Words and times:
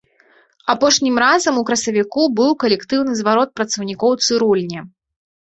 Апошнім 0.73 1.19
разам 1.23 1.59
у 1.63 1.63
красавіку 1.67 2.23
быў 2.39 2.51
калектыўны 2.65 3.11
зварот 3.21 3.49
працаўнікоў 3.61 4.11
цырульні. 4.25 4.79